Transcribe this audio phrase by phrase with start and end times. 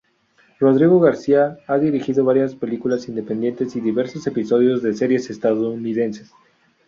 [0.59, 6.31] Rodrigo García ha dirigido varias películas independientes y diversos episodios de series estadounidenses.